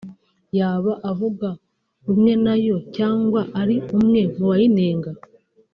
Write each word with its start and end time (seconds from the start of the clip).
yaba 0.57 0.91
avuga 1.11 1.47
rumwe 2.05 2.33
na 2.45 2.55
yo 2.65 2.77
cyangwa 2.95 3.41
ari 3.61 3.75
umwe 3.97 4.21
mu 4.35 4.45
bayinenga 4.51 5.11